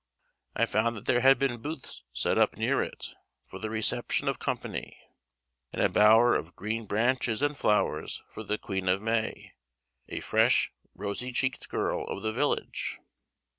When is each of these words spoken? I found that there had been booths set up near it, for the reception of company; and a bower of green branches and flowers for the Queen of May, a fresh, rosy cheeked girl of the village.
I 0.55 0.65
found 0.65 0.97
that 0.97 1.05
there 1.05 1.19
had 1.21 1.37
been 1.37 1.61
booths 1.61 2.05
set 2.11 2.35
up 2.35 2.57
near 2.57 2.81
it, 2.81 3.13
for 3.45 3.59
the 3.59 3.69
reception 3.69 4.27
of 4.27 4.39
company; 4.39 4.99
and 5.71 5.79
a 5.79 5.89
bower 5.89 6.33
of 6.33 6.55
green 6.55 6.87
branches 6.87 7.43
and 7.43 7.55
flowers 7.55 8.23
for 8.27 8.41
the 8.43 8.57
Queen 8.57 8.89
of 8.89 8.99
May, 8.99 9.53
a 10.09 10.19
fresh, 10.19 10.73
rosy 10.95 11.31
cheeked 11.31 11.69
girl 11.69 12.07
of 12.07 12.23
the 12.23 12.33
village. 12.33 12.97